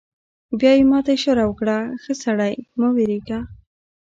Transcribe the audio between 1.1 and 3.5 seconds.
اشاره وکړه: ښه سړی، مه وېرېږه.